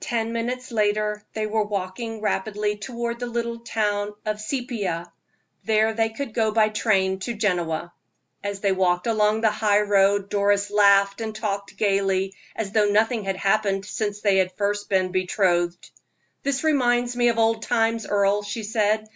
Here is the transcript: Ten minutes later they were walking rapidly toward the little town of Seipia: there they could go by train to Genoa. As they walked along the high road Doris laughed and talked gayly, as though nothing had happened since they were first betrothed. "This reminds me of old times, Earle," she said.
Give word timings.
Ten 0.00 0.32
minutes 0.32 0.72
later 0.72 1.22
they 1.34 1.46
were 1.46 1.62
walking 1.62 2.20
rapidly 2.20 2.76
toward 2.78 3.20
the 3.20 3.28
little 3.28 3.60
town 3.60 4.12
of 4.24 4.40
Seipia: 4.40 5.12
there 5.64 5.94
they 5.94 6.08
could 6.08 6.34
go 6.34 6.50
by 6.50 6.68
train 6.68 7.20
to 7.20 7.32
Genoa. 7.32 7.92
As 8.42 8.58
they 8.58 8.72
walked 8.72 9.06
along 9.06 9.42
the 9.42 9.50
high 9.52 9.82
road 9.82 10.30
Doris 10.30 10.68
laughed 10.72 11.20
and 11.20 11.32
talked 11.32 11.76
gayly, 11.76 12.34
as 12.56 12.72
though 12.72 12.88
nothing 12.90 13.22
had 13.22 13.36
happened 13.36 13.84
since 13.84 14.20
they 14.20 14.42
were 14.42 14.48
first 14.56 14.88
betrothed. 14.88 15.92
"This 16.42 16.64
reminds 16.64 17.14
me 17.14 17.28
of 17.28 17.38
old 17.38 17.62
times, 17.62 18.04
Earle," 18.04 18.42
she 18.42 18.64
said. 18.64 19.06